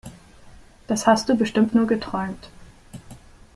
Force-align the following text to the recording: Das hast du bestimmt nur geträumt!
Das 0.87 1.05
hast 1.05 1.29
du 1.29 1.35
bestimmt 1.37 1.75
nur 1.75 1.85
geträumt! 1.85 2.49